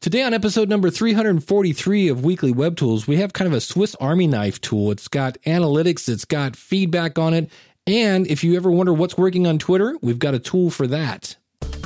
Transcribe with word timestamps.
Today, 0.00 0.22
on 0.22 0.32
episode 0.32 0.70
number 0.70 0.88
343 0.88 2.08
of 2.08 2.24
Weekly 2.24 2.52
Web 2.52 2.74
Tools, 2.74 3.06
we 3.06 3.16
have 3.16 3.34
kind 3.34 3.46
of 3.46 3.52
a 3.52 3.60
Swiss 3.60 3.94
Army 3.96 4.26
knife 4.26 4.58
tool. 4.58 4.90
It's 4.90 5.08
got 5.08 5.36
analytics, 5.42 6.08
it's 6.08 6.24
got 6.24 6.56
feedback 6.56 7.18
on 7.18 7.34
it. 7.34 7.50
And 7.86 8.26
if 8.26 8.42
you 8.42 8.56
ever 8.56 8.70
wonder 8.70 8.94
what's 8.94 9.18
working 9.18 9.46
on 9.46 9.58
Twitter, 9.58 9.98
we've 10.00 10.18
got 10.18 10.32
a 10.32 10.38
tool 10.38 10.70
for 10.70 10.86
that. 10.86 11.36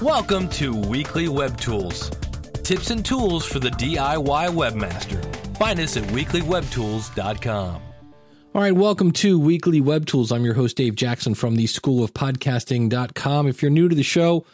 Welcome 0.00 0.48
to 0.50 0.76
Weekly 0.76 1.26
Web 1.26 1.58
Tools 1.58 2.12
tips 2.62 2.90
and 2.90 3.04
tools 3.04 3.44
for 3.44 3.58
the 3.58 3.70
DIY 3.70 4.48
webmaster. 4.48 5.56
Find 5.56 5.80
us 5.80 5.96
at 5.96 6.04
weeklywebtools.com. 6.04 7.82
All 8.54 8.62
right, 8.62 8.72
welcome 8.72 9.10
to 9.10 9.40
Weekly 9.40 9.80
Web 9.80 10.06
Tools. 10.06 10.30
I'm 10.30 10.44
your 10.44 10.54
host, 10.54 10.76
Dave 10.76 10.94
Jackson 10.94 11.34
from 11.34 11.56
the 11.56 11.66
School 11.66 12.04
of 12.04 12.14
Podcasting.com. 12.14 13.48
If 13.48 13.60
you're 13.60 13.72
new 13.72 13.88
to 13.88 13.96
the 13.96 14.04
show, 14.04 14.46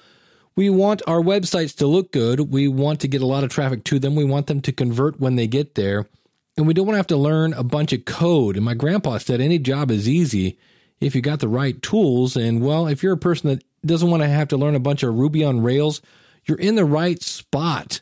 we 0.57 0.71
want 0.71 1.03
our 1.07 1.21
websites 1.21 1.77
to 1.77 1.87
look 1.87 2.13
good. 2.13 2.53
We 2.53 2.69
want 2.69 3.01
to 3.01 3.09
get 3.09 3.23
a 3.23 3.27
lot 3.27 3.45
of 3.45 3.51
traffic 3.51 3.85
to 3.85 3.99
them. 3.99 4.15
We 4.15 4.25
want 4.25 4.47
them 4.47 4.61
to 4.63 4.73
convert 4.73 5.21
when 5.21 5.37
they 5.37 5.47
get 5.47 5.75
there. 5.75 6.09
And 6.57 6.67
we 6.67 6.75
don't 6.75 6.87
want 6.87 6.95
to 6.95 6.99
have 6.99 7.07
to 7.09 7.17
learn 7.17 7.55
a 7.55 7.63
bunch 7.63 7.93
of 7.93 8.05
code. 8.05 8.57
And 8.57 8.65
my 8.65 8.75
grandpa 8.75 9.19
said 9.19 9.41
any 9.41 9.59
job 9.59 9.91
is 9.91 10.09
easy 10.09 10.59
if 11.01 11.15
you 11.15 11.23
got 11.23 11.41
the 11.41 11.49
right 11.49 11.81
tools. 11.81 12.37
And 12.37 12.61
well, 12.61 12.87
if 12.87 13.03
you're 13.03 13.15
a 13.15 13.19
person 13.19 13.49
that 13.49 13.65
doesn't 13.87 14.11
want 14.11 14.23
to 14.23 14.29
have 14.29 14.49
to 14.49 14.57
learn 14.57 14.75
a 14.75 14.81
bunch 14.81 15.03
of 15.03 15.15
Ruby 15.15 15.45
on 15.45 15.63
Rails, 15.63 16.03
you're 16.45 16.59
in 16.59 16.75
the 16.75 16.85
right 16.85 17.23
spot. 17.23 18.01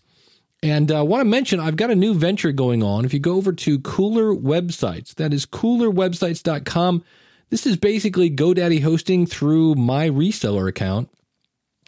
And 0.62 0.90
I 0.90 0.98
uh, 0.98 1.04
want 1.04 1.20
to 1.20 1.24
mention, 1.24 1.60
I've 1.60 1.76
got 1.76 1.90
a 1.90 1.94
new 1.94 2.14
venture 2.14 2.50
going 2.50 2.82
on. 2.82 3.04
If 3.04 3.14
you 3.14 3.20
go 3.20 3.36
over 3.36 3.52
to 3.52 3.78
Cooler 3.78 4.34
Websites, 4.34 5.14
that 5.14 5.32
is 5.32 5.46
coolerwebsites.com. 5.46 7.04
This 7.50 7.64
is 7.64 7.76
basically 7.76 8.28
GoDaddy 8.28 8.82
hosting 8.82 9.24
through 9.24 9.76
my 9.76 10.08
reseller 10.08 10.68
account. 10.68 11.10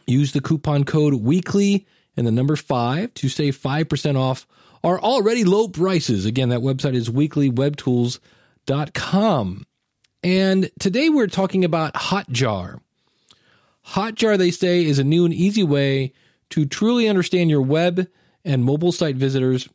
Use 0.06 0.32
the 0.32 0.40
coupon 0.40 0.84
code 0.84 1.14
weekly 1.14 1.86
and 2.16 2.26
the 2.26 2.32
number 2.32 2.56
five 2.56 3.14
to 3.14 3.28
save 3.28 3.56
5% 3.56 4.16
off 4.16 4.48
our 4.82 5.00
already 5.00 5.44
low 5.44 5.68
prices. 5.68 6.26
Again, 6.26 6.48
that 6.50 6.60
website 6.60 6.94
is 6.94 7.08
weeklywebtools.com. 7.08 9.66
And 10.22 10.70
today 10.78 11.08
we're 11.08 11.26
talking 11.26 11.64
about 11.64 11.94
Hotjar. 11.94 12.80
Hotjar, 13.88 14.36
they 14.36 14.50
say, 14.50 14.84
is 14.84 14.98
a 14.98 15.04
new 15.04 15.24
and 15.24 15.32
easy 15.32 15.62
way 15.62 16.12
to 16.50 16.66
truly 16.66 17.08
understand 17.08 17.48
your 17.50 17.62
web 17.62 18.06
and 18.44 18.64
mobile 18.64 18.92
site 18.92 19.16
visitors. 19.16 19.68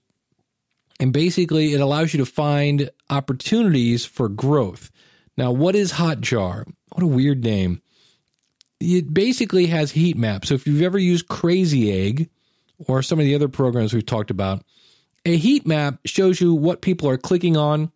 And 0.99 1.11
basically, 1.11 1.73
it 1.73 1.81
allows 1.81 2.13
you 2.13 2.19
to 2.19 2.25
find 2.25 2.89
opportunities 3.09 4.05
for 4.05 4.29
growth. 4.29 4.91
Now, 5.37 5.51
what 5.51 5.75
is 5.75 5.93
Hotjar? 5.93 6.71
What 6.91 7.03
a 7.03 7.07
weird 7.07 7.43
name 7.43 7.81
it 8.85 9.13
basically 9.13 9.65
has 9.67 9.91
heat 9.91 10.15
maps. 10.15 10.49
So 10.49 10.55
if 10.55 10.67
you've 10.67 10.81
ever 10.83 10.99
used 10.99 11.27
Crazy 11.27 11.91
Egg 11.91 12.29
or 12.87 13.01
some 13.01 13.19
of 13.19 13.25
the 13.25 13.33
other 13.33 13.47
programs 13.47 13.93
we've 13.93 14.05
talked 14.05 14.29
about, 14.29 14.63
a 15.25 15.37
heat 15.37 15.65
map 15.65 15.99
shows 16.05 16.39
you 16.39 16.53
what 16.53 16.81
people 16.81 17.09
are 17.09 17.17
clicking 17.17 17.57
on. 17.57 17.91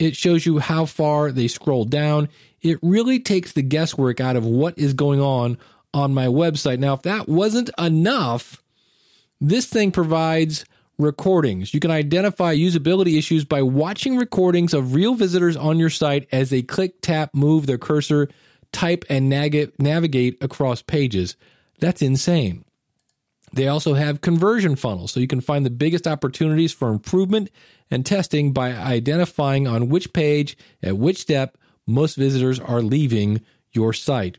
It 0.00 0.16
shows 0.16 0.44
you 0.44 0.58
how 0.58 0.86
far 0.86 1.30
they 1.30 1.46
scroll 1.46 1.84
down. 1.84 2.28
It 2.62 2.78
really 2.82 3.20
takes 3.20 3.52
the 3.52 3.62
guesswork 3.62 4.20
out 4.20 4.34
of 4.34 4.44
what 4.44 4.76
is 4.76 4.92
going 4.92 5.20
on 5.20 5.56
on 5.92 6.12
my 6.12 6.26
website. 6.26 6.80
Now, 6.80 6.94
if 6.94 7.02
that 7.02 7.28
wasn't 7.28 7.70
enough, 7.78 8.60
this 9.40 9.66
thing 9.66 9.92
provides 9.92 10.64
recordings. 10.98 11.72
You 11.72 11.78
can 11.78 11.92
identify 11.92 12.56
usability 12.56 13.16
issues 13.18 13.44
by 13.44 13.62
watching 13.62 14.16
recordings 14.16 14.74
of 14.74 14.94
real 14.94 15.14
visitors 15.14 15.56
on 15.56 15.78
your 15.78 15.90
site 15.90 16.26
as 16.32 16.50
they 16.50 16.62
click, 16.62 17.00
tap, 17.00 17.30
move 17.34 17.66
their 17.66 17.78
cursor 17.78 18.28
type 18.74 19.04
and 19.08 19.30
navigate 19.30 20.42
across 20.42 20.82
pages. 20.82 21.36
That's 21.78 22.02
insane. 22.02 22.64
They 23.52 23.68
also 23.68 23.94
have 23.94 24.20
conversion 24.20 24.74
funnels, 24.74 25.12
so 25.12 25.20
you 25.20 25.28
can 25.28 25.40
find 25.40 25.64
the 25.64 25.70
biggest 25.70 26.06
opportunities 26.06 26.72
for 26.72 26.90
improvement 26.90 27.50
and 27.90 28.04
testing 28.04 28.52
by 28.52 28.72
identifying 28.72 29.68
on 29.68 29.88
which 29.88 30.12
page, 30.12 30.58
at 30.82 30.98
which 30.98 31.18
step, 31.18 31.56
most 31.86 32.16
visitors 32.16 32.58
are 32.58 32.82
leaving 32.82 33.40
your 33.72 33.92
site. 33.92 34.38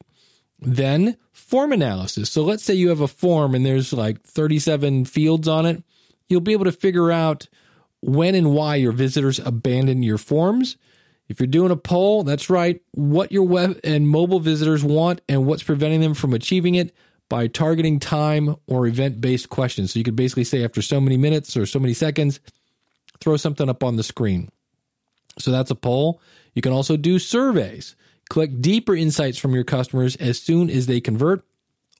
Then, 0.60 1.16
form 1.32 1.72
analysis. 1.72 2.30
So, 2.30 2.44
let's 2.44 2.64
say 2.64 2.74
you 2.74 2.90
have 2.90 3.02
a 3.02 3.08
form 3.08 3.56
and 3.56 3.66
there's 3.66 3.94
like 3.94 4.22
37 4.22 5.06
fields 5.06 5.48
on 5.48 5.66
it. 5.66 5.84
You'll 6.28 6.42
be 6.42 6.54
able 6.54 6.66
to 6.66 6.72
figure 6.72 7.12
out 7.12 7.48
when 8.02 8.36
and 8.36 8.54
why 8.54 8.76
your 8.76 8.92
visitors 8.92 9.40
abandon 9.40 10.04
your 10.04 10.18
forms 10.18 10.76
if 11.28 11.40
you're 11.40 11.48
doing 11.48 11.72
a 11.72 11.76
poll, 11.76 12.24
that's 12.24 12.50
right, 12.50 12.82
what 12.92 13.32
your 13.32 13.44
web 13.44 13.80
and 13.84 14.08
mobile 14.08 14.40
visitors 14.40 14.84
want 14.84 15.22
and 15.28 15.46
what's 15.46 15.64
preventing 15.64 16.02
them 16.02 16.14
from 16.14 16.34
achieving 16.34 16.76
it 16.76 16.94
by 17.30 17.48
targeting 17.48 18.00
time 18.00 18.56
or 18.68 18.86
event 18.86 19.20
based 19.20 19.50
questions. 19.50 19.94
So 19.94 20.00
you 20.00 20.04
could 20.06 20.16
basically 20.16 20.44
say 20.44 20.64
after 20.64 20.82
so 20.82 21.02
many 21.02 21.18
minutes 21.18 21.58
or 21.58 21.66
so 21.66 21.80
many 21.80 21.94
seconds, 21.94 22.40
throw 23.20 23.38
something 23.38 23.70
up 23.70 23.84
on 23.84 23.96
the 23.96 24.04
screen. 24.04 24.50
So 25.40 25.52
that's 25.52 25.72
a 25.72 25.76
poll. 25.76 26.22
You 26.54 26.62
can 26.62 26.72
also 26.72 26.96
do 26.96 27.18
surveys. 27.18 27.96
Collect 28.30 28.62
deeper 28.62 28.96
insights 28.96 29.38
from 29.38 29.54
your 29.54 29.64
customers 29.64 30.16
as 30.18 30.40
soon 30.40 30.70
as 30.70 30.88
they 30.88 31.02
convert 31.02 31.44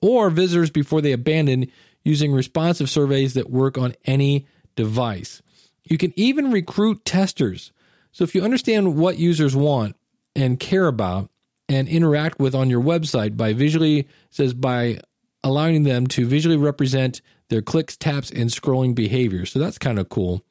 or 0.00 0.30
visitors 0.30 0.70
before 0.70 1.00
they 1.00 1.12
abandon 1.12 1.70
using 2.04 2.32
responsive 2.32 2.88
surveys 2.88 3.34
that 3.34 3.50
work 3.50 3.76
on 3.76 3.94
any 4.04 4.46
device. 4.76 5.42
You 5.84 5.98
can 5.98 6.12
even 6.16 6.50
recruit 6.50 7.04
testers 7.04 7.72
so 8.16 8.24
if 8.24 8.34
you 8.34 8.40
understand 8.40 8.96
what 8.96 9.18
users 9.18 9.54
want 9.54 9.94
and 10.34 10.58
care 10.58 10.86
about 10.86 11.28
and 11.68 11.86
interact 11.86 12.38
with 12.38 12.54
on 12.54 12.70
your 12.70 12.80
website 12.80 13.36
by 13.36 13.52
visually 13.52 14.08
says 14.30 14.54
by 14.54 15.00
allowing 15.44 15.82
them 15.82 16.06
to 16.06 16.24
visually 16.24 16.56
represent 16.56 17.20
their 17.50 17.60
clicks, 17.60 17.94
taps, 17.94 18.30
and 18.30 18.48
scrolling 18.48 18.94
behavior. 18.94 19.44
So 19.44 19.58
that's 19.58 19.76
kind 19.76 19.98
of 19.98 20.08
cool. 20.08 20.42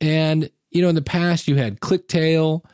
And 0.00 0.50
you 0.72 0.82
know, 0.82 0.88
in 0.88 0.96
the 0.96 1.00
past 1.00 1.46
you 1.46 1.54
had 1.54 1.78
ClickTale 1.78 2.64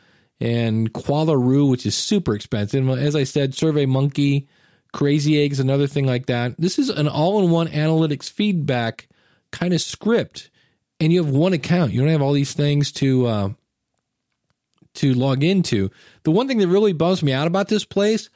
and 0.41 0.91
Qualaroo, 0.95 1.71
which 1.71 1.85
is 1.85 1.95
super 1.95 2.35
expensive. 2.35 2.89
As 2.89 3.15
I 3.15 3.25
said, 3.25 3.55
Survey 3.55 3.85
Monkey, 3.85 4.49
Crazy 4.95 5.43
Eggs, 5.43 5.61
another 5.61 5.87
thing 5.87 6.07
like 6.07 6.25
that. 6.25 6.55
This 6.59 6.79
is 6.79 6.89
an 6.89 7.07
all-in-one 7.07 7.69
analytics 7.69 8.31
feedback 8.31 9.09
kind 9.51 9.75
of 9.75 9.83
script, 9.83 10.49
and 11.01 11.13
you 11.13 11.23
have 11.23 11.35
one 11.35 11.53
account. 11.53 11.93
You 11.93 12.01
don't 12.01 12.09
have 12.09 12.23
all 12.23 12.33
these 12.33 12.55
things 12.55 12.93
to 12.93 13.27
uh, 13.27 13.51
to 15.01 15.15
log 15.15 15.43
into. 15.43 15.91
The 16.25 16.31
one 16.31 16.47
thing 16.47 16.59
that 16.59 16.69
really 16.69 16.93
bums 16.93 17.23
me 17.23 17.33
out 17.33 17.47
about 17.47 17.69
this 17.69 17.85
place, 17.85 18.29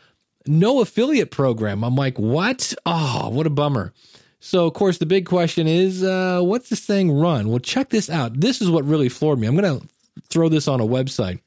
no 0.47 0.81
affiliate 0.81 1.31
program. 1.31 1.85
I'm 1.85 1.95
like, 1.95 2.19
what? 2.19 2.75
Oh, 2.87 3.29
what 3.31 3.47
a 3.47 3.51
bummer. 3.51 3.93
So, 4.41 4.67
of 4.67 4.75
course, 4.75 4.99
the 4.99 5.07
big 5.07 5.27
question 5.27 5.67
is, 5.67 6.03
uh, 6.03 6.41
what's 6.43 6.69
this 6.69 6.85
thing 6.85 7.13
run? 7.13 7.49
Well, 7.49 7.59
check 7.59 7.91
this 7.91 8.11
out. 8.11 8.41
This 8.41 8.61
is 8.61 8.71
what 8.71 8.85
really 8.85 9.09
floored 9.09 9.39
me. 9.39 9.47
I'm 9.47 9.57
going 9.57 9.81
to 9.81 9.87
throw 10.29 10.49
this 10.49 10.69
on 10.69 10.81
a 10.81 10.87
website. 10.87 11.41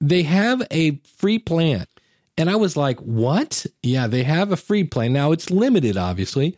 They 0.00 0.22
have 0.22 0.62
a 0.70 0.96
free 1.18 1.38
plan. 1.38 1.86
And 2.38 2.48
I 2.48 2.56
was 2.56 2.76
like, 2.76 2.98
what? 3.00 3.66
Yeah, 3.82 4.06
they 4.06 4.22
have 4.22 4.50
a 4.50 4.56
free 4.56 4.84
plan. 4.84 5.12
Now, 5.12 5.32
it's 5.32 5.50
limited, 5.50 5.96
obviously. 5.96 6.56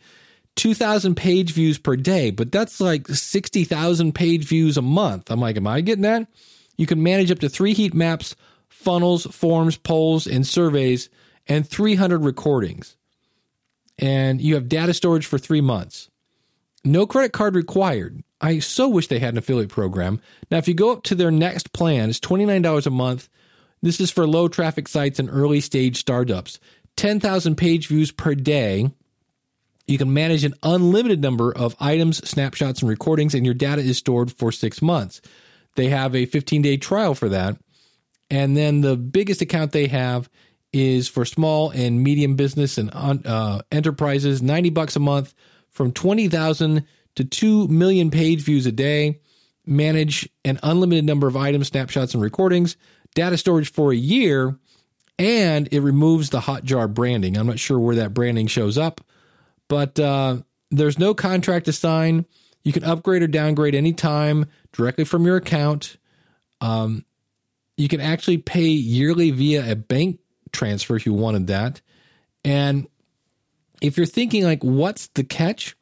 2,000 0.55 1.15
page 1.15 1.51
views 1.51 1.77
per 1.79 1.95
day, 1.95 2.29
but 2.29 2.51
that's 2.51 2.79
like 2.79 3.07
60,000 3.07 4.13
page 4.13 4.45
views 4.45 4.77
a 4.77 4.83
month. 4.83 5.31
I'm 5.31 5.39
like, 5.39 5.57
am 5.57 5.67
I 5.67 5.81
getting 5.81 6.03
that? 6.03 6.27
You 6.77 6.85
can 6.85 7.03
manage 7.03 7.31
up 7.31 7.39
to 7.39 7.49
three 7.49 7.73
heat 7.73 7.93
maps, 7.93 8.35
funnels, 8.69 9.25
forms, 9.27 9.77
polls, 9.77 10.27
and 10.27 10.45
surveys, 10.45 11.09
and 11.47 11.67
300 11.67 12.23
recordings. 12.23 12.97
And 13.99 14.41
you 14.41 14.55
have 14.55 14.69
data 14.69 14.93
storage 14.93 15.25
for 15.25 15.37
three 15.37 15.61
months. 15.61 16.09
No 16.83 17.05
credit 17.05 17.31
card 17.31 17.55
required. 17.55 18.23
I 18.41 18.59
so 18.59 18.89
wish 18.89 19.07
they 19.07 19.19
had 19.19 19.33
an 19.33 19.37
affiliate 19.37 19.69
program. 19.69 20.19
Now, 20.51 20.57
if 20.57 20.67
you 20.67 20.73
go 20.73 20.91
up 20.91 21.03
to 21.03 21.15
their 21.15 21.31
next 21.31 21.71
plan, 21.71 22.09
it's 22.09 22.19
$29 22.19 22.85
a 22.85 22.89
month. 22.89 23.29
This 23.81 24.01
is 24.01 24.11
for 24.11 24.27
low 24.27 24.47
traffic 24.47 24.87
sites 24.87 25.19
and 25.19 25.29
early 25.29 25.61
stage 25.61 25.97
startups. 25.97 26.59
10,000 26.97 27.55
page 27.55 27.87
views 27.87 28.11
per 28.11 28.35
day. 28.35 28.91
You 29.87 29.97
can 29.97 30.13
manage 30.13 30.43
an 30.43 30.55
unlimited 30.63 31.21
number 31.21 31.55
of 31.55 31.75
items, 31.79 32.27
snapshots, 32.27 32.81
and 32.81 32.89
recordings, 32.89 33.33
and 33.33 33.45
your 33.45 33.55
data 33.55 33.81
is 33.81 33.97
stored 33.97 34.31
for 34.31 34.51
six 34.51 34.81
months. 34.81 35.21
They 35.75 35.89
have 35.89 36.15
a 36.15 36.25
15 36.25 36.61
day 36.61 36.77
trial 36.77 37.15
for 37.15 37.29
that. 37.29 37.57
And 38.29 38.55
then 38.57 38.81
the 38.81 38.97
biggest 38.97 39.41
account 39.41 39.71
they 39.71 39.87
have 39.87 40.29
is 40.71 41.07
for 41.07 41.23
small 41.23 41.69
and 41.69 42.03
medium 42.03 42.35
business 42.35 42.77
and 42.77 42.91
uh, 42.93 43.61
enterprises, 43.71 44.41
90 44.41 44.71
bucks 44.71 44.95
a 44.95 44.99
month 44.99 45.33
from 45.69 45.91
20,000 45.91 46.85
to 47.15 47.23
2 47.23 47.67
million 47.67 48.09
page 48.09 48.41
views 48.41 48.65
a 48.65 48.71
day. 48.71 49.19
Manage 49.65 50.27
an 50.43 50.59
unlimited 50.61 51.05
number 51.05 51.27
of 51.27 51.37
items, 51.37 51.67
snapshots, 51.67 52.13
and 52.13 52.21
recordings, 52.21 52.75
data 53.15 53.37
storage 53.37 53.71
for 53.71 53.93
a 53.93 53.95
year, 53.95 54.57
and 55.17 55.69
it 55.71 55.79
removes 55.79 56.31
the 56.31 56.41
Hotjar 56.41 56.93
branding. 56.93 57.37
I'm 57.37 57.47
not 57.47 57.59
sure 57.59 57.79
where 57.79 57.95
that 57.95 58.13
branding 58.13 58.47
shows 58.47 58.77
up, 58.77 58.99
but 59.69 59.97
uh, 59.99 60.37
there's 60.69 60.99
no 60.99 61.13
contract 61.13 61.67
to 61.67 61.71
sign. 61.71 62.25
You 62.63 62.71
can 62.71 62.83
upgrade 62.83 63.21
or 63.21 63.27
downgrade 63.27 63.75
anytime 63.75 64.45
directly 64.71 65.03
from 65.03 65.25
your 65.25 65.37
account. 65.37 65.97
Um, 66.61 67.05
you 67.77 67.87
can 67.87 68.01
actually 68.01 68.37
pay 68.37 68.67
yearly 68.67 69.31
via 69.31 69.71
a 69.71 69.75
bank 69.75 70.19
transfer 70.51 70.95
if 70.95 71.05
you 71.05 71.13
wanted 71.13 71.47
that. 71.47 71.81
And 72.45 72.87
if 73.81 73.97
you're 73.97 74.05
thinking 74.05 74.43
like, 74.43 74.63
what's 74.63 75.07
the 75.07 75.23
catch? 75.23 75.75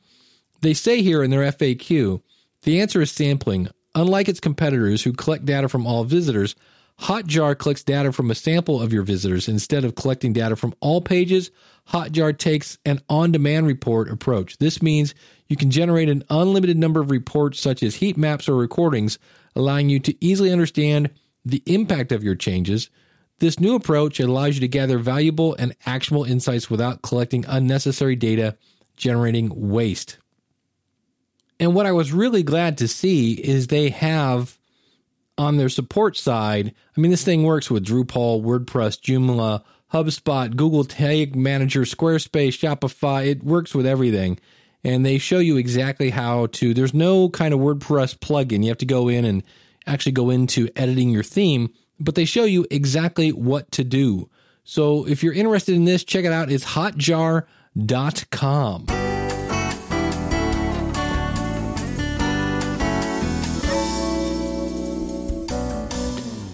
They 0.62 0.74
say 0.74 1.02
here 1.02 1.24
in 1.24 1.32
their 1.32 1.52
FAQ, 1.52 2.22
the 2.64 2.82
answer 2.82 3.02
is 3.02 3.12
sampling. 3.12 3.68
Unlike 3.94 4.30
its 4.30 4.40
competitors 4.40 5.04
who 5.04 5.12
collect 5.12 5.46
data 5.46 5.68
from 5.68 5.86
all 5.86 6.04
visitors, 6.04 6.56
Hotjar 7.02 7.58
collects 7.58 7.84
data 7.84 8.12
from 8.12 8.30
a 8.30 8.36
sample 8.36 8.80
of 8.80 8.94
your 8.94 9.02
visitors 9.02 9.48
instead 9.48 9.84
of 9.84 9.96
collecting 9.96 10.34
data 10.34 10.56
from 10.56 10.76
all 10.82 11.02
pages. 11.02 11.50
Hotjar 11.90 12.38
takes 12.38 12.78
an 12.86 13.02
on 13.10 13.32
demand 13.32 13.66
report 13.66 14.08
approach. 14.08 14.60
This 14.60 14.84
means 14.84 15.16
you 15.48 15.58
can 15.58 15.72
generate 15.72 16.10
an 16.10 16.24
unlimited 16.30 16.78
number 16.78 17.02
of 17.02 17.10
reports, 17.10 17.60
such 17.60 17.82
as 17.82 17.96
heat 17.96 18.18
maps 18.18 18.48
or 18.48 18.56
recordings, 18.56 19.18
allowing 19.56 19.90
you 19.90 20.00
to 20.00 20.16
easily 20.24 20.52
understand 20.52 21.10
the 21.44 21.64
impact 21.66 22.12
of 22.12 22.24
your 22.24 22.36
changes. 22.36 22.92
This 23.40 23.60
new 23.60 23.74
approach 23.74 24.20
allows 24.20 24.54
you 24.54 24.62
to 24.62 24.68
gather 24.68 25.00
valuable 25.00 25.56
and 25.56 25.76
actionable 25.88 26.26
insights 26.26 26.70
without 26.70 27.02
collecting 27.02 27.46
unnecessary 27.48 28.16
data, 28.16 28.56
generating 28.96 29.72
waste. 29.72 30.20
And 31.60 31.74
what 31.74 31.88
I 31.88 31.94
was 31.94 32.14
really 32.14 32.44
glad 32.44 32.78
to 32.78 32.88
see 32.88 33.34
is 33.34 33.68
they 33.68 33.90
have 33.90 34.60
on 35.42 35.58
their 35.58 35.70
support 35.70 36.16
side, 36.16 36.72
I 36.96 37.02
mean, 37.02 37.10
this 37.10 37.24
thing 37.24 37.42
works 37.44 37.72
with 37.72 37.84
Drupal, 37.84 38.44
WordPress, 38.44 39.02
Joomla, 39.02 39.64
HubSpot, 39.92 40.56
Google 40.56 40.84
Tag 40.84 41.36
Manager, 41.36 41.82
Squarespace, 41.82 42.56
Shopify. 42.60 43.26
It 43.26 43.44
works 43.44 43.74
with 43.74 43.88
everything. 43.88 44.40
And 44.84 45.04
they 45.04 45.18
show 45.18 45.40
you 45.40 45.58
exactly 45.58 46.12
how 46.12 46.46
to, 46.48 46.76
there's 46.76 46.94
no 46.94 47.30
kind 47.30 47.56
of 47.56 47.60
WordPress 47.60 48.20
plugin. 48.20 48.62
You 48.64 48.70
have 48.70 48.78
to 48.78 48.86
go 48.86 49.08
in 49.08 49.26
and 49.26 49.42
actually 49.88 50.12
go 50.12 50.30
into 50.30 50.70
editing 50.76 51.10
your 51.10 51.24
theme, 51.24 51.74
but 52.00 52.14
they 52.14 52.26
show 52.26 52.44
you 52.44 52.68
exactly 52.70 53.32
what 53.32 53.72
to 53.72 53.84
do. 53.84 54.30
So 54.64 55.08
if 55.08 55.24
you're 55.24 55.34
interested 55.34 55.76
in 55.76 55.86
this, 55.86 56.04
check 56.04 56.24
it 56.24 56.32
out. 56.32 56.52
It's 56.52 56.66
hotjar.com. 56.66 57.48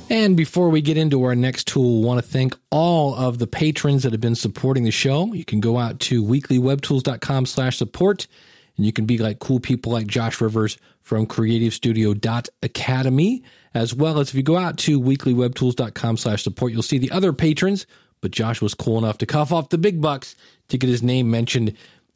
And 0.09 0.37
before 0.37 0.69
we 0.69 0.81
get 0.81 0.95
into 0.95 1.21
our 1.23 1.35
next 1.35 1.67
tool, 1.67 2.01
want 2.01 2.23
to 2.23 2.27
thank 2.27 2.55
all 2.69 3.13
of 3.13 3.39
the 3.39 3.47
patrons 3.47 4.03
that 4.03 4.13
have 4.13 4.21
been 4.21 4.35
supporting 4.35 4.85
the 4.85 4.91
show. 4.91 5.33
You 5.33 5.43
can 5.43 5.59
go 5.59 5.77
out 5.77 5.99
to 6.01 6.23
weeklywebtools.com 6.23 7.45
slash 7.45 7.77
support 7.77 8.27
and 8.77 8.85
you 8.85 8.93
can 8.93 9.05
be 9.05 9.17
like 9.17 9.39
cool 9.39 9.59
people 9.59 9.91
like 9.91 10.07
Josh 10.07 10.39
Rivers 10.39 10.77
from 11.01 11.27
creativestudio.academy, 11.27 13.43
as 13.73 13.93
well 13.93 14.19
as 14.19 14.29
if 14.29 14.35
you 14.35 14.43
go 14.43 14.55
out 14.55 14.77
to 14.77 15.01
weeklywebtools.com 15.01 16.15
slash 16.17 16.43
support, 16.43 16.71
you'll 16.71 16.83
see 16.83 16.99
the 16.99 17.11
other 17.11 17.33
patrons, 17.33 17.85
but 18.21 18.31
Josh 18.31 18.61
was 18.61 18.73
cool 18.73 18.97
enough 18.97 19.17
to 19.17 19.25
cough 19.25 19.51
off 19.51 19.67
the 19.69 19.77
big 19.77 20.01
bucks 20.01 20.37
to 20.69 20.77
get 20.77 20.89
his 20.89 21.03
name 21.03 21.29
mentioned 21.29 21.75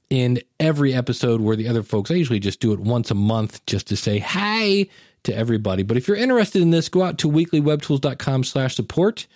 in 0.09 0.39
every 0.59 0.93
episode 0.93 1.41
where 1.41 1.57
the 1.57 1.67
other 1.67 1.83
folks, 1.83 2.09
I 2.11 2.13
usually 2.15 2.39
just 2.39 2.61
do 2.61 2.71
it 2.73 2.79
once 2.79 3.11
a 3.11 3.15
month 3.15 3.65
just 3.65 3.87
to 3.87 3.97
say 3.97 4.19
hi 4.19 4.87
to 5.23 5.35
everybody. 5.35 5.83
But 5.83 5.97
if 5.97 6.07
you're 6.07 6.17
interested 6.17 6.61
in 6.61 6.71
this, 6.71 6.89
go 6.89 7.03
out 7.03 7.19
to 7.19 7.29
weeklywebtools.com 7.29 8.43
slash 8.43 8.75
support 8.75 9.27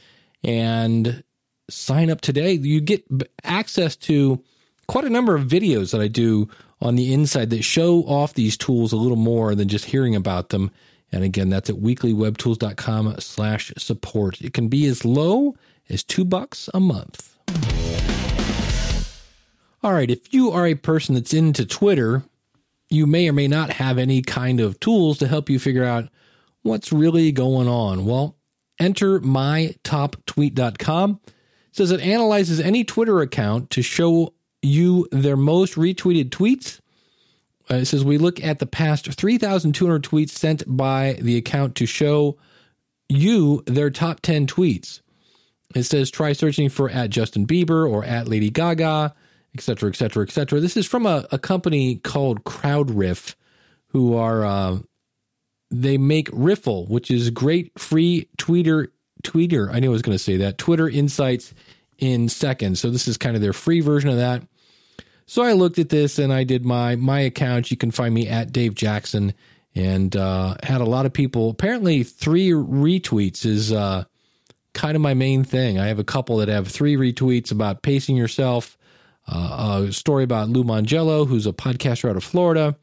and 0.43 1.23
sign 1.69 2.09
up 2.09 2.21
today. 2.21 2.53
You 2.53 2.81
get 2.81 3.05
access 3.43 3.95
to 3.97 4.43
quite 4.87 5.05
a 5.05 5.09
number 5.09 5.35
of 5.35 5.47
videos 5.47 5.91
that 5.91 6.01
I 6.01 6.07
do 6.07 6.47
on 6.81 6.95
the 6.95 7.13
inside 7.13 7.49
that 7.51 7.63
show 7.63 8.01
off 8.03 8.33
these 8.33 8.57
tools 8.57 8.91
a 8.91 8.97
little 8.97 9.17
more 9.17 9.55
than 9.55 9.67
just 9.67 9.85
hearing 9.85 10.15
about 10.15 10.49
them. 10.49 10.71
And 11.11 11.23
again, 11.23 11.49
that's 11.49 11.69
at 11.69 11.77
weeklywebtools.com 11.77 13.19
slash 13.19 13.73
support. 13.77 14.41
It 14.41 14.53
can 14.53 14.67
be 14.67 14.85
as 14.85 15.05
low 15.05 15.55
as 15.89 16.03
two 16.03 16.25
bucks 16.25 16.69
a 16.73 16.79
month. 16.79 17.37
All 19.83 19.93
right, 19.93 20.09
if 20.09 20.33
you 20.33 20.51
are 20.51 20.65
a 20.65 20.75
person 20.75 21.13
that's 21.13 21.33
into 21.33 21.65
Twitter, 21.65 22.23
you 22.89 23.07
may 23.07 23.29
or 23.29 23.33
may 23.33 23.47
not 23.47 23.71
have 23.71 23.97
any 23.97 24.21
kind 24.21 24.59
of 24.59 24.79
tools 24.79 25.17
to 25.19 25.27
help 25.27 25.49
you 25.49 25.59
figure 25.59 25.83
out 25.83 26.09
what's 26.61 26.91
really 26.91 27.31
going 27.31 27.67
on. 27.67 28.05
Well, 28.05 28.37
enter 28.79 29.19
mytoptweet.com. 29.19 31.19
It 31.25 31.33
says 31.71 31.91
it 31.91 32.01
analyzes 32.01 32.59
any 32.59 32.83
Twitter 32.83 33.21
account 33.21 33.69
to 33.71 33.81
show 33.81 34.33
you 34.61 35.07
their 35.11 35.37
most 35.37 35.75
retweeted 35.75 36.29
tweets. 36.29 36.79
Uh, 37.69 37.75
it 37.75 37.85
says 37.85 38.05
we 38.05 38.17
look 38.17 38.43
at 38.43 38.59
the 38.59 38.65
past 38.65 39.11
3,200 39.11 40.03
tweets 40.03 40.29
sent 40.29 40.63
by 40.67 41.17
the 41.21 41.37
account 41.37 41.75
to 41.75 41.85
show 41.85 42.37
you 43.09 43.63
their 43.65 43.89
top 43.89 44.21
10 44.21 44.47
tweets. 44.47 45.01
It 45.73 45.83
says 45.83 46.11
try 46.11 46.33
searching 46.33 46.69
for 46.69 46.89
at 46.89 47.09
Justin 47.09 47.47
Bieber 47.47 47.89
or 47.89 48.03
at 48.03 48.27
Lady 48.27 48.49
Gaga 48.49 49.15
et 49.55 49.61
cetera, 49.61 49.89
et 49.89 49.95
cetera, 49.95 50.23
et 50.23 50.31
cetera. 50.31 50.59
This 50.59 50.77
is 50.77 50.85
from 50.85 51.05
a, 51.05 51.25
a 51.31 51.39
company 51.39 51.95
called 51.95 52.43
CrowdRiff, 52.43 53.35
who 53.87 54.15
are 54.15 54.45
uh, 54.45 54.77
they 55.71 55.97
make 55.97 56.29
Riffle, 56.31 56.87
which 56.87 57.09
is 57.09 57.29
great 57.29 57.71
free 57.79 58.29
tweeter 58.37 58.89
tweeter. 59.23 59.73
I 59.73 59.79
knew 59.79 59.89
I 59.89 59.93
was 59.93 60.01
going 60.01 60.17
to 60.17 60.23
say 60.23 60.37
that 60.37 60.57
Twitter 60.57 60.89
insights 60.89 61.53
in 61.97 62.29
seconds. 62.29 62.79
So 62.79 62.89
this 62.91 63.07
is 63.07 63.17
kind 63.17 63.35
of 63.35 63.41
their 63.41 63.53
free 63.53 63.79
version 63.79 64.09
of 64.09 64.17
that. 64.17 64.43
So 65.27 65.41
I 65.41 65.53
looked 65.53 65.79
at 65.79 65.89
this 65.89 66.19
and 66.19 66.31
I 66.31 66.43
did 66.43 66.65
my 66.65 66.95
my 66.97 67.21
account. 67.21 67.71
You 67.71 67.77
can 67.77 67.91
find 67.91 68.13
me 68.13 68.27
at 68.27 68.51
Dave 68.51 68.75
Jackson 68.75 69.33
and 69.73 70.15
uh, 70.15 70.55
had 70.61 70.81
a 70.81 70.85
lot 70.85 71.05
of 71.05 71.13
people. 71.13 71.49
Apparently, 71.49 72.03
three 72.03 72.49
retweets 72.49 73.45
is 73.45 73.71
uh, 73.71 74.03
kind 74.73 74.95
of 74.95 75.01
my 75.01 75.13
main 75.13 75.43
thing. 75.43 75.79
I 75.79 75.87
have 75.87 75.99
a 75.99 76.03
couple 76.03 76.37
that 76.37 76.47
have 76.49 76.67
three 76.67 76.95
retweets 76.95 77.51
about 77.51 77.81
pacing 77.81 78.17
yourself 78.17 78.77
a 79.27 79.87
story 79.91 80.23
about 80.23 80.49
Lou 80.49 80.63
Mongello, 80.63 81.27
who's 81.27 81.47
a 81.47 81.53
podcaster 81.53 82.09
out 82.09 82.17
of 82.17 82.23
Florida, 82.23 82.75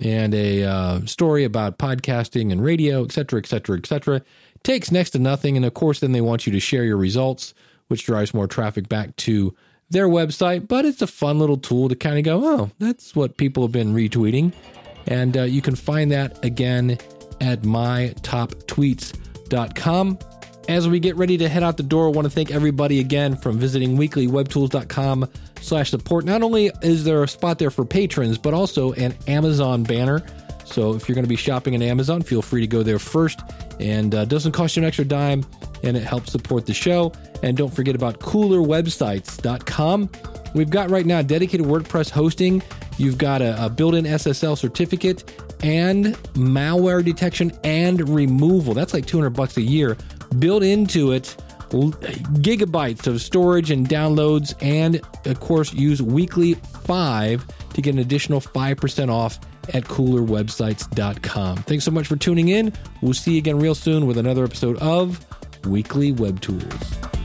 and 0.00 0.34
a 0.34 0.64
uh, 0.64 1.04
story 1.06 1.44
about 1.44 1.78
podcasting 1.78 2.50
and 2.50 2.64
radio, 2.64 3.04
et 3.04 3.12
cetera, 3.12 3.40
et 3.40 3.46
cetera, 3.46 3.76
et 3.76 3.86
cetera. 3.86 4.22
Takes 4.62 4.90
next 4.90 5.10
to 5.10 5.18
nothing. 5.18 5.56
And 5.56 5.66
of 5.66 5.74
course, 5.74 6.00
then 6.00 6.12
they 6.12 6.20
want 6.20 6.46
you 6.46 6.52
to 6.52 6.60
share 6.60 6.84
your 6.84 6.96
results, 6.96 7.52
which 7.88 8.06
drives 8.06 8.32
more 8.32 8.46
traffic 8.46 8.88
back 8.88 9.16
to 9.16 9.54
their 9.90 10.08
website. 10.08 10.68
But 10.68 10.84
it's 10.84 11.02
a 11.02 11.06
fun 11.06 11.38
little 11.38 11.58
tool 11.58 11.88
to 11.88 11.96
kind 11.96 12.18
of 12.18 12.24
go, 12.24 12.40
oh, 12.44 12.70
that's 12.78 13.14
what 13.14 13.36
people 13.36 13.64
have 13.64 13.72
been 13.72 13.94
retweeting. 13.94 14.52
And 15.06 15.36
uh, 15.36 15.42
you 15.42 15.60
can 15.60 15.74
find 15.74 16.10
that 16.12 16.42
again 16.44 16.98
at 17.40 17.62
mytoptweets.com. 17.62 20.18
As 20.68 20.88
we 20.88 21.00
get 21.00 21.16
ready 21.16 21.36
to 21.38 21.48
head 21.48 21.62
out 21.62 21.76
the 21.76 21.82
door, 21.82 22.06
I 22.06 22.10
want 22.10 22.24
to 22.26 22.30
thank 22.30 22.52
everybody 22.52 23.00
again 23.00 23.36
from 23.36 23.58
visiting 23.58 23.96
weeklywebtools.com 23.96 25.28
slash 25.60 25.90
support. 25.90 26.24
Not 26.24 26.42
only 26.42 26.70
is 26.82 27.02
there 27.04 27.22
a 27.24 27.28
spot 27.28 27.58
there 27.58 27.70
for 27.70 27.84
patrons, 27.84 28.38
but 28.38 28.54
also 28.54 28.92
an 28.92 29.14
Amazon 29.26 29.82
banner. 29.82 30.24
So 30.64 30.94
if 30.94 31.08
you're 31.08 31.14
going 31.14 31.24
to 31.24 31.28
be 31.28 31.36
shopping 31.36 31.74
on 31.74 31.82
Amazon, 31.82 32.22
feel 32.22 32.42
free 32.42 32.60
to 32.60 32.68
go 32.68 32.84
there 32.84 33.00
first. 33.00 33.40
And 33.80 34.14
uh, 34.14 34.24
doesn't 34.24 34.52
cost 34.52 34.76
you 34.76 34.82
an 34.82 34.86
extra 34.86 35.04
dime, 35.04 35.44
and 35.82 35.96
it 35.96 36.04
helps 36.04 36.30
support 36.30 36.66
the 36.66 36.74
show. 36.74 37.12
And 37.42 37.56
don't 37.56 37.74
forget 37.74 37.96
about 37.96 38.20
coolerwebsites.com. 38.20 40.10
We've 40.54 40.70
got 40.70 40.90
right 40.90 41.06
now 41.06 41.22
dedicated 41.22 41.66
WordPress 41.66 42.10
hosting. 42.10 42.62
You've 42.98 43.18
got 43.18 43.42
a, 43.42 43.66
a 43.66 43.68
built-in 43.68 44.04
SSL 44.04 44.56
certificate 44.56 45.42
and 45.62 46.06
malware 46.34 47.04
detection 47.04 47.52
and 47.64 48.08
removal. 48.08 48.74
That's 48.74 48.92
like 48.92 49.06
200 49.06 49.30
bucks 49.30 49.56
a 49.56 49.62
year 49.62 49.96
built 50.38 50.62
into 50.62 51.12
it 51.12 51.36
gigabytes 51.72 53.06
of 53.06 53.20
storage 53.20 53.70
and 53.70 53.88
downloads, 53.88 54.54
and 54.60 55.00
of 55.24 55.40
course, 55.40 55.72
use 55.72 56.02
weekly 56.02 56.54
five 56.54 57.46
to 57.74 57.82
get 57.82 57.94
an 57.94 58.00
additional 58.00 58.40
5% 58.40 59.10
off 59.10 59.38
at 59.72 59.84
coolerwebsites.com. 59.84 61.56
Thanks 61.58 61.84
so 61.84 61.90
much 61.90 62.06
for 62.06 62.16
tuning 62.16 62.48
in. 62.48 62.72
We'll 63.00 63.14
see 63.14 63.32
you 63.32 63.38
again 63.38 63.58
real 63.58 63.74
soon 63.74 64.06
with 64.06 64.18
another 64.18 64.44
episode 64.44 64.76
of 64.78 65.24
Weekly 65.64 66.12
Web 66.12 66.40
Tools. 66.40 67.21